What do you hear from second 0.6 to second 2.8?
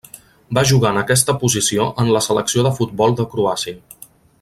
jugar en aquesta posició en la selecció de